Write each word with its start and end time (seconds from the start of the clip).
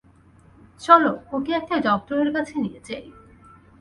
চলো 0.81 1.11
ওকে 1.31 1.51
একটা 1.51 1.75
ডক্টরের 1.87 2.29
কাছে 2.35 2.55
নিয়ে 2.63 2.79
যাই। 2.87 3.05